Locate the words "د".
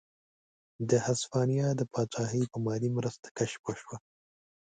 0.89-0.91, 1.79-1.81